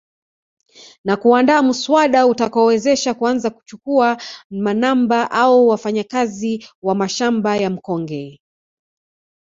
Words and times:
Na 1.03 1.17
kuandaa 1.17 1.61
muswada 1.67 2.27
utakaowezesha 2.27 3.13
kuanza 3.13 3.49
kuchukua 3.49 4.21
manamba 4.51 5.31
au 5.31 5.67
wafanyakazi 5.67 6.67
wa 6.83 6.95
mashamba 6.95 7.57
ya 7.57 7.69
mkonge 7.69 8.39